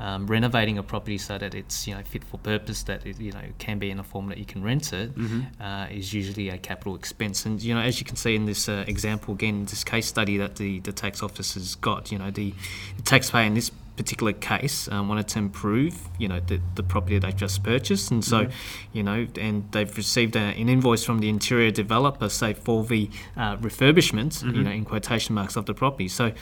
um, 0.03 0.27
renovating 0.27 0.79
a 0.79 0.83
property 0.83 1.19
so 1.19 1.39
that 1.39 1.55
it's 1.55 1.87
you 1.87 1.95
know 1.95 2.03
fit 2.03 2.25
for 2.25 2.39
purpose, 2.39 2.83
that 2.91 3.07
it 3.07 3.21
you 3.21 3.33
know 3.33 3.47
can 3.59 3.79
be 3.79 3.89
in 3.91 3.99
a 3.99 4.03
form 4.13 4.27
that 4.29 4.39
you 4.39 4.45
can 4.45 4.63
rent 4.63 4.93
it, 4.93 5.11
uh, 5.61 5.87
is 5.91 6.13
usually 6.13 6.49
a 6.49 6.59
capital 6.59 6.95
expense. 6.97 7.47
And 7.47 7.63
you 7.63 7.75
know, 7.75 7.81
as 7.81 8.01
you 8.01 8.07
can 8.07 8.17
see 8.17 8.35
in 8.35 8.45
this 8.47 8.69
uh, 8.69 8.85
example 8.87 9.35
again, 9.35 9.65
this 9.67 9.85
case 9.85 10.07
study 10.07 10.37
that 10.39 10.57
the 10.57 10.81
the 10.81 10.93
tax 10.93 11.23
office 11.23 11.55
has 11.55 11.77
got, 11.77 12.11
you 12.13 12.19
know, 12.19 12.31
the, 12.31 12.53
the 12.97 13.03
taxpayer 13.03 13.47
in 13.47 13.55
this 13.55 13.71
particular 13.97 14.33
case 14.33 14.89
um, 14.89 15.09
wanted 15.09 15.29
to 15.29 15.39
improve, 15.39 15.95
you 16.19 16.27
know, 16.27 16.41
the, 16.41 16.59
the 16.77 16.83
property 16.83 17.19
they've 17.19 17.37
just 17.37 17.63
purchased, 17.63 18.11
and 18.11 18.25
so, 18.25 18.39
you 18.93 19.03
know, 19.03 19.27
and 19.39 19.71
they've 19.73 19.95
received 19.97 20.35
a, 20.35 20.41
an 20.41 20.69
invoice 20.69 21.05
from 21.05 21.19
the 21.21 21.29
interior 21.29 21.71
developer, 21.71 22.29
say 22.29 22.55
for 22.55 22.85
the 22.85 23.11
uh, 23.37 23.57
refurbishment, 23.59 24.43
you 24.57 24.63
know, 24.65 24.71
in 24.71 24.85
quotation 24.85 25.35
marks 25.35 25.57
of 25.57 25.67
the 25.67 25.75
property. 25.75 26.09
So, 26.09 26.33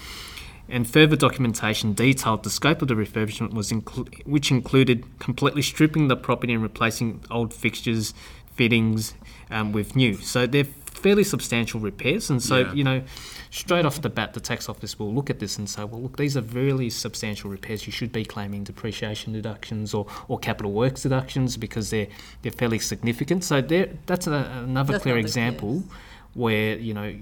and 0.71 0.89
further 0.89 1.17
documentation 1.17 1.93
detailed 1.95 2.45
the 2.45 2.51
scope 2.51 2.83
of 2.83 2.89
the 2.89 2.95
refurbishment 2.95 3.53
was 3.55 3.71
inclu- 3.71 4.25
which 4.27 4.51
included 4.51 5.05
completely 5.19 5.63
stripping 5.63 6.09
the 6.09 6.17
property 6.17 6.53
and 6.53 6.63
replacing 6.63 7.23
old 7.31 7.53
fixtures, 7.55 8.15
fittings 8.55 9.15
um, 9.51 9.73
with 9.73 9.97
new. 9.97 10.15
So 10.17 10.47
they're 10.47 10.65
fairly 10.65 11.25
substantial 11.25 11.81
repairs, 11.81 12.29
and 12.31 12.43
so 12.43 12.59
Yeah. 12.59 12.73
you 12.75 12.85
know, 12.85 13.03
straight 13.51 13.87
off 13.87 14.03
the 14.03 14.11
bat, 14.11 14.35
the 14.35 14.41
tax 14.41 14.69
office 14.69 14.99
will 14.99 15.15
look 15.15 15.31
at 15.31 15.39
this 15.39 15.57
and 15.57 15.69
say, 15.69 15.83
well, 15.85 16.03
look, 16.03 16.17
these 16.19 16.37
are 16.37 16.43
really 16.43 16.91
substantial 16.91 17.49
repairs. 17.51 17.87
You 17.87 17.93
should 17.93 18.13
be 18.13 18.25
claiming 18.25 18.65
depreciation 18.65 19.33
deductions 19.33 19.95
or, 19.95 20.07
or 20.29 20.39
capital 20.39 20.73
works 20.73 21.03
deductions 21.03 21.57
because 21.57 21.91
they're 21.91 22.09
they're 22.43 22.53
fairly 22.53 22.79
significant. 22.79 23.45
So 23.45 23.61
there, 23.63 23.89
that's 24.07 24.27
a, 24.27 24.33
another 24.65 24.93
That's 24.95 25.03
clear 25.05 25.17
example 25.17 25.81
case. 25.81 25.91
where 26.35 26.77
you 26.77 26.93
know 26.95 27.15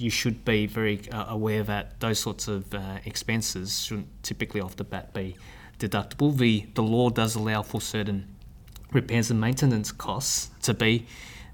you 0.00 0.10
should 0.10 0.44
be 0.44 0.66
very 0.66 1.00
uh, 1.10 1.26
aware 1.28 1.62
that 1.62 2.00
those 2.00 2.18
sorts 2.18 2.48
of 2.48 2.74
uh, 2.74 2.98
expenses 3.04 3.84
shouldn't 3.84 4.08
typically 4.22 4.60
off 4.60 4.76
the 4.76 4.84
bat 4.84 5.12
be 5.12 5.36
deductible. 5.78 6.36
The 6.36 6.66
the 6.74 6.82
law 6.82 7.10
does 7.10 7.34
allow 7.34 7.62
for 7.62 7.80
certain 7.80 8.26
repairs 8.92 9.30
and 9.30 9.40
maintenance 9.40 9.92
costs 9.92 10.50
to 10.62 10.74
be 10.74 11.06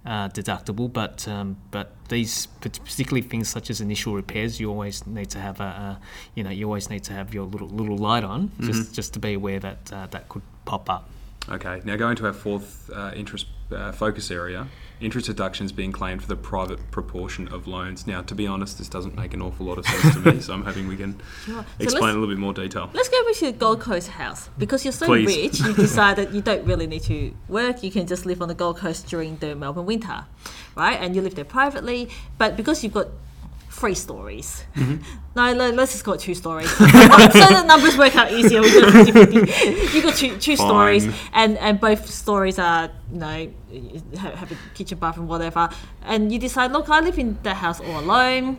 uh, 0.07 0.29
deductible, 0.29 0.93
but 0.93 1.27
um, 1.27 1.57
but 1.71 1.93
these 2.09 2.47
particularly 2.61 3.23
things 3.23 3.49
such 3.49 3.71
as 3.71 3.81
initial 3.81 4.15
repairs, 4.15 4.61
you 4.61 4.71
always 4.71 5.07
need 5.07 5.31
to 5.31 5.41
have 5.41 5.61
a, 5.61 5.65
a 5.65 6.01
you 6.35 6.45
know 6.45 6.51
you 6.51 6.67
always 6.67 6.89
need 6.89 7.03
to 7.05 7.13
have 7.13 7.35
your 7.35 7.45
little 7.45 7.69
little 7.69 7.99
light 7.99 8.25
on 8.25 8.53
just 8.61 8.95
just 8.95 9.13
to 9.15 9.19
be 9.19 9.35
aware 9.35 9.59
that 9.59 9.93
uh, 9.93 10.07
that 10.13 10.29
could 10.29 10.43
pop 10.65 10.89
up. 10.89 11.11
Okay, 11.49 11.81
now 11.85 11.97
going 11.97 12.17
to 12.17 12.27
our 12.27 12.33
fourth 12.33 12.91
uh, 12.93 13.13
interest 13.15 13.47
uh, 13.73 13.93
focus 13.93 14.31
area 14.31 14.67
interest 15.01 15.27
deductions 15.27 15.73
being 15.73 15.93
claimed 15.93 16.23
for 16.23 16.29
the 16.29 16.37
private 16.37 16.91
proportion 16.91 17.49
of 17.49 17.67
loans. 17.67 18.07
Now, 18.07 18.23
to 18.23 18.35
be 18.35 18.47
honest, 18.47 18.79
this 18.79 18.89
doesn't 18.89 19.15
make 19.15 19.35
an 19.35 19.43
awful 19.43 19.67
lot 19.67 19.79
of 19.79 19.87
sense 19.87 20.15
to 20.15 20.33
me, 20.33 20.41
so 20.41 20.55
I'm 20.55 20.63
hoping 20.63 20.89
we 20.89 20.97
can 20.97 21.21
Sure. 21.45 21.65
So 21.79 21.85
explain 21.85 22.11
a 22.11 22.19
little 22.19 22.29
bit 22.29 22.39
more 22.39 22.55
detail. 22.55 22.89
Let's 22.95 23.09
go 23.09 23.25
back 23.25 23.35
to 23.37 23.47
the 23.47 23.53
Gold 23.53 23.81
Coast 23.81 24.09
house 24.09 24.49
because 24.57 24.85
you're 24.85 24.93
so 24.93 25.07
Please. 25.07 25.27
rich. 25.27 25.61
You've 25.61 25.77
decided 25.77 26.33
you 26.33 26.41
don't 26.41 26.65
really 26.65 26.87
need 26.87 27.03
to 27.05 27.35
work. 27.49 27.83
You 27.83 27.91
can 27.91 28.07
just 28.07 28.25
live 28.27 28.41
on 28.41 28.49
the 28.49 28.55
Gold 28.55 28.79
Coast 28.79 29.07
during 29.07 29.37
the 29.37 29.55
Melbourne 29.55 29.87
winter, 29.87 30.25
right? 30.75 30.99
And 31.01 31.15
you 31.15 31.23
live 31.23 31.35
there 31.35 31.45
privately. 31.45 32.09
But 32.39 32.57
because 32.57 32.83
you've 32.83 32.95
got 32.95 33.09
three 33.77 33.95
stories, 33.95 34.65
Mm-hmm. 34.75 34.97
no, 35.37 35.53
le- 35.53 35.73
let's 35.79 35.93
just 35.93 36.05
go 36.05 36.17
two 36.17 36.35
stories. 36.35 36.71
so 36.77 36.85
the 36.87 37.65
numbers 37.67 37.97
work 37.99 38.17
out 38.17 38.33
easier. 38.33 38.61
We 38.63 38.73
go 38.73 38.87
50-50. 38.89 39.93
You 39.95 40.03
got 40.03 40.15
two, 40.17 40.37
two 40.39 40.57
stories, 40.57 41.05
and 41.33 41.59
and 41.59 41.79
both 41.81 42.09
stories 42.09 42.59
are 42.59 42.91
you 43.13 43.19
know 43.19 43.39
have, 44.23 44.35
have 44.41 44.53
a 44.53 44.57
kitchen, 44.75 44.99
bathroom, 44.99 45.29
whatever. 45.29 45.69
And 46.03 46.33
you 46.33 46.39
decide, 46.39 46.73
look, 46.73 46.89
I 46.89 47.01
live 47.01 47.19
in 47.19 47.39
the 47.43 47.55
house 47.55 47.81
all 47.81 48.01
alone 48.01 48.59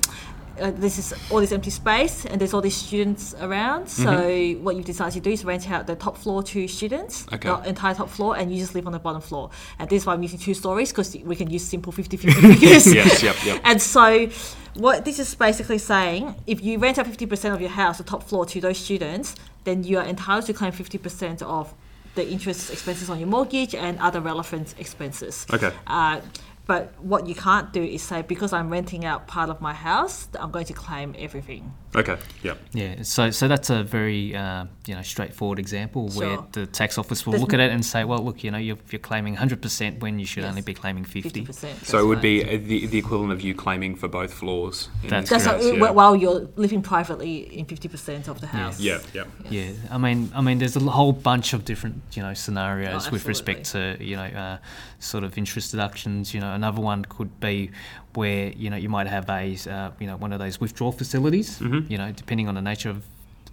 uh, 0.59 0.71
this 0.71 0.97
is 0.97 1.13
all 1.29 1.39
this 1.39 1.51
empty 1.51 1.69
space 1.69 2.25
and 2.25 2.39
there's 2.39 2.53
all 2.53 2.61
these 2.61 2.75
students 2.75 3.33
around. 3.39 3.87
So 3.87 4.53
what 4.61 4.75
you 4.75 4.83
decide 4.83 5.11
to 5.13 5.19
do 5.19 5.31
is 5.31 5.45
rent 5.45 5.69
out 5.69 5.87
the 5.87 5.95
top 5.95 6.17
floor 6.17 6.43
to 6.43 6.67
students, 6.67 7.25
Okay. 7.33 7.49
the 7.49 7.69
entire 7.69 7.93
top 7.93 8.09
floor, 8.09 8.37
and 8.37 8.51
you 8.51 8.57
just 8.59 8.75
live 8.75 8.85
on 8.87 8.93
the 8.93 8.99
bottom 8.99 9.21
floor. 9.21 9.49
And 9.79 9.89
this 9.89 10.03
is 10.03 10.05
why 10.05 10.13
I'm 10.13 10.21
using 10.23 10.39
two 10.39 10.53
stories 10.53 10.91
because 10.91 11.15
we 11.23 11.35
can 11.35 11.49
use 11.49 11.63
simple 11.63 11.91
50-50 11.93 12.33
figures. 12.53 12.93
Yes, 12.93 13.23
yep, 13.23 13.35
yep. 13.45 13.61
And 13.63 13.81
so 13.81 14.29
what 14.75 15.05
this 15.05 15.19
is 15.19 15.33
basically 15.35 15.77
saying, 15.77 16.35
if 16.45 16.63
you 16.63 16.77
rent 16.79 16.97
out 16.99 17.05
50% 17.07 17.53
of 17.53 17.61
your 17.61 17.69
house, 17.71 17.97
the 17.97 18.03
top 18.03 18.23
floor 18.23 18.45
to 18.47 18.61
those 18.61 18.77
students, 18.77 19.35
then 19.63 19.83
you 19.83 19.97
are 19.97 20.05
entitled 20.05 20.45
to 20.45 20.53
claim 20.53 20.71
50% 20.71 21.41
of 21.41 21.73
the 22.15 22.27
interest 22.27 22.71
expenses 22.71 23.09
on 23.09 23.19
your 23.19 23.27
mortgage 23.27 23.75
and 23.75 23.99
other 23.99 24.19
relevant 24.21 24.73
expenses. 24.79 25.45
Okay. 25.53 25.71
Uh, 25.85 26.19
but 26.67 26.93
what 27.01 27.27
you 27.27 27.35
can't 27.35 27.71
do 27.73 27.81
is 27.81 28.01
say 28.03 28.21
because 28.21 28.51
I'm 28.53 28.69
renting 28.69 29.05
out 29.05 29.27
part 29.27 29.49
of 29.49 29.61
my 29.61 29.73
house, 29.73 30.27
I'm 30.39 30.51
going 30.51 30.65
to 30.65 30.73
claim 30.73 31.15
everything. 31.17 31.73
Okay, 31.95 32.17
yep. 32.43 32.59
Yeah, 32.73 33.01
so 33.03 33.31
so 33.31 33.47
that's 33.47 33.69
a 33.69 33.81
very 33.83 34.35
uh, 34.35 34.65
you 34.85 34.93
know 34.93 35.01
straightful 35.01 35.57
example 35.57 36.09
where 36.09 36.39
the 36.51 36.65
tax 36.67 36.97
office 36.97 37.25
will 37.25 37.31
There's 37.31 37.41
look 37.41 37.53
at 37.53 37.59
it 37.59 37.71
and 37.71 37.83
say, 37.85 38.03
well, 38.03 38.19
look, 38.23 38.43
you 38.43 38.51
know, 38.51 38.57
you're, 38.57 38.77
you're 38.91 38.99
claiming 38.99 39.35
100% 39.35 40.01
when 40.01 40.19
you 40.19 40.25
should 40.25 40.43
Yes. 40.43 40.49
only 40.49 40.61
be 40.61 40.73
claiming 40.73 41.05
50. 41.05 41.45
50%. 41.45 41.85
So 41.85 41.99
it 41.99 42.05
would 42.05 42.17
right. 42.17 42.21
be 42.21 42.43
uh, 42.43 42.51
the, 42.51 42.85
the 42.87 42.97
equivalent 42.97 43.31
of 43.31 43.41
you 43.41 43.55
claiming 43.55 43.95
for 43.95 44.07
both 44.07 44.33
floors. 44.33 44.89
in 45.03 45.09
That's 45.09 45.29
this 45.29 45.43
That's 45.43 45.63
case, 45.63 45.71
how, 45.71 45.85
yeah. 45.85 45.91
while 45.91 46.15
you're 46.15 46.47
living 46.57 46.81
privately 46.81 47.57
in 47.57 47.65
50% 47.65 48.27
of 48.27 48.41
the 48.41 48.47
house. 48.47 48.79
Yeah, 48.79 48.99
yeah. 49.13 49.23
Yeah, 49.49 49.71
I 49.89 49.97
mean, 49.97 50.31
I 50.35 50.41
mean, 50.41 50.59
there's 50.59 50.75
a 50.75 50.81
whole 50.81 51.13
bunch 51.13 51.53
of 51.53 51.65
different, 51.65 52.01
you 52.13 52.21
know, 52.21 52.33
scenarios 52.33 53.07
Oh, 53.07 53.11
with 53.11 53.25
respect 53.25 53.71
to, 53.71 53.97
you 53.99 54.17
know, 54.17 54.23
uh, 54.23 54.57
sort 54.99 55.23
of 55.23 55.37
interest 55.37 55.71
deductions. 55.71 56.33
You 56.33 56.41
know, 56.41 56.56
another 56.61 56.81
one 56.81 57.05
could 57.05 57.31
be 57.39 57.71
where 58.13 58.49
you 58.49 58.69
know 58.71 58.79
you 58.85 58.89
might 58.89 59.07
have 59.07 59.29
a, 59.29 59.43
uh, 59.69 59.91
you 60.01 60.07
know, 60.09 60.17
one 60.17 60.31
of 60.33 60.39
those 60.39 60.59
withdrawal 60.59 60.91
facilities. 60.91 61.59
Mhm. 61.59 61.89
You 61.91 61.97
know, 61.97 62.11
depending 62.11 62.47
on 62.49 62.55
the 62.55 62.65
nature 62.71 62.89
of 62.89 62.99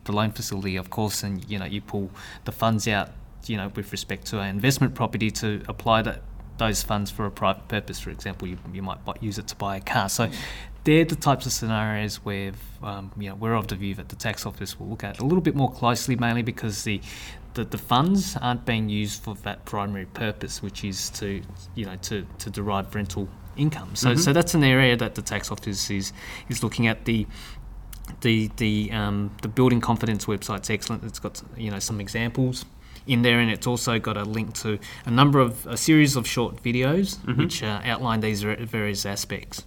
the 0.05 0.13
loan 0.13 0.33
facility, 0.33 0.77
of 0.77 0.91
course, 0.91 1.23
and 1.27 1.35
you 1.49 1.59
know, 1.61 1.69
you 1.75 1.81
pull 1.81 2.11
the 2.45 2.53
funds 2.53 2.89
out, 2.89 3.09
you 3.47 3.57
know, 3.57 3.69
with 3.77 3.93
respect 3.93 4.27
to 4.31 4.41
an 4.41 4.49
investment 4.59 4.95
property 4.95 5.31
to 5.43 5.49
apply 5.69 6.03
that 6.03 6.23
those 6.59 6.83
funds 6.91 7.11
for 7.11 7.25
a 7.27 7.31
private 7.31 7.67
purpose. 7.69 7.99
For 8.01 8.11
example, 8.11 8.47
you, 8.49 8.59
you 8.73 8.83
might 8.83 8.99
use 9.21 9.39
it 9.39 9.47
to 9.49 9.57
buy 9.57 9.77
a 9.77 9.81
car. 9.95 10.09
So. 10.09 10.31
They're 10.85 11.07
the 11.07 11.17
types 11.17 11.47
of 11.47 11.53
scenarios 11.53 12.17
where 12.27 12.53
um, 12.83 13.11
you 13.17 13.31
know 13.31 13.37
we're 13.37 13.55
of 13.55 13.69
the 13.69 13.75
view 13.75 13.95
that 13.95 14.11
the 14.11 14.17
tax 14.17 14.45
office 14.45 14.79
will 14.79 14.89
look 14.93 15.03
at 15.03 15.19
a 15.19 15.25
little 15.25 15.41
bit 15.41 15.57
more 15.57 15.73
closely, 15.73 16.15
mainly 16.15 16.43
because 16.43 16.85
the, 16.85 17.01
the 17.55 17.65
the 17.65 17.79
funds 17.79 18.37
aren't 18.41 18.65
being 18.65 18.89
used 18.89 19.23
for 19.23 19.35
that 19.37 19.65
primary 19.65 20.07
purpose, 20.07 20.63
which 20.63 20.85
is 20.85 21.11
to 21.11 21.43
you 21.75 21.87
know 21.87 21.97
to, 22.03 22.27
to 22.39 22.51
derive 22.51 22.95
rental 22.95 23.29
income. 23.57 23.95
So 23.95 24.15
so 24.15 24.33
that's 24.33 24.55
an 24.55 24.65
area 24.65 24.97
that 24.97 25.15
the 25.15 25.23
tax 25.23 25.51
office 25.51 25.91
is 25.91 26.13
is 26.49 26.63
looking 26.63 26.87
at. 26.87 27.05
The 27.05 27.27
the 28.21 28.51
the 28.57 28.93
um, 28.93 29.35
the 29.43 29.49
building 29.49 29.81
confidence 29.81 30.27
website's 30.27 30.71
excellent. 30.71 31.05
It's 31.05 31.19
got 31.19 31.43
you 31.57 31.71
know 31.71 31.79
some 31.79 32.01
examples 32.01 32.65
in 33.07 33.23
there, 33.23 33.39
and 33.39 33.51
it's 33.51 33.67
also 33.67 33.99
got 33.99 34.17
a 34.17 34.25
link 34.25 34.55
to 34.55 34.79
a 35.07 35.11
number 35.11 35.41
of 35.41 35.67
a 35.67 35.77
series 35.77 36.17
of 36.17 36.27
short 36.27 36.63
videos 36.63 37.19
which 37.37 37.63
uh, 37.63 37.81
outline 37.85 38.21
these 38.21 38.43
various 38.43 39.07
aspects. 39.07 39.65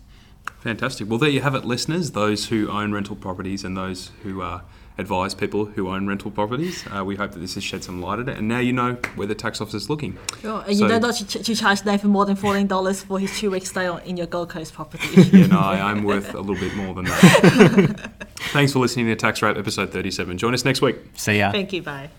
Fantastic. 0.60 1.10
Well, 1.10 1.20
there 1.20 1.29
you 1.29 1.41
have 1.41 1.56
it, 1.56 1.65
listeners. 1.65 2.12
Those 2.12 2.48
who 2.48 2.70
own 2.70 2.91
rental 2.91 3.15
properties 3.15 3.63
and 3.63 3.77
those 3.77 4.12
who 4.24 4.41
uh, 4.41 4.62
advise 4.98 5.34
people 5.36 5.66
who 5.66 5.89
own 5.89 6.08
rental 6.08 6.32
properties. 6.32 6.84
Uh, 6.96 7.04
we 7.06 7.16
hope 7.16 7.32
that 7.32 7.39
this 7.39 7.56
has 7.56 7.63
shed 7.63 7.84
some 7.84 8.01
light 8.01 8.20
on 8.20 8.30
it, 8.30 8.38
and 8.38 8.48
now 8.48 8.60
you 8.60 8.74
know 8.74 8.94
where 9.16 9.27
the 9.27 9.36
tax 9.36 9.62
office 9.62 9.74
is 9.75 9.89
looking. 9.89 10.18
Sure. 10.42 10.63
And 10.68 10.77
So- 10.77 10.84
you 10.84 10.89
don't 10.89 11.01
know 11.01 11.12
to, 11.12 11.25
to 11.44 11.56
charge 11.56 11.86
Nathan 11.86 12.10
more 12.10 12.25
than 12.25 12.36
$14 12.36 13.04
for 13.06 13.20
his 13.20 13.38
two 13.39 13.51
week 13.51 13.66
stay 13.66 13.88
in 14.06 14.18
your 14.18 14.27
Gold 14.27 14.50
Coast 14.50 14.74
property. 14.74 15.08
Yeah, 15.38 15.48
no, 15.48 15.60
I, 15.60 15.92
I'm 15.92 16.04
worth 16.04 16.34
a 16.34 16.39
little 16.39 16.56
bit 16.56 16.75
more 16.75 16.94
than 16.96 17.06
that. 17.06 18.12
Thanks 18.54 18.74
for 18.74 18.80
listening 18.80 19.08
to 19.08 19.16
Tax 19.16 19.42
Wrap 19.42 19.58
episode 19.58 19.92
37. 19.92 20.38
Join 20.38 20.54
us 20.54 20.63
next 20.66 20.82
week. 20.82 20.98
See 21.16 21.38
ya. 21.39 21.51
Thank 21.51 21.74
you. 21.74 21.82
Bye. 21.82 22.10